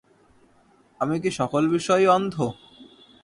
[0.99, 2.35] আমি কি সকল বিষয়েই অন্ধ!